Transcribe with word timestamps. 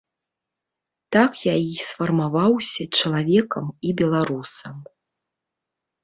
Так 1.15 1.31
я 1.47 1.51
і 1.65 1.75
сфармаваўся 1.87 2.83
чалавекам 3.01 3.65
і 3.89 3.91
беларусам. 3.99 4.75